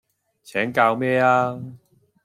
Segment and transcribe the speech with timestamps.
[0.41, 1.75] 請教咩吖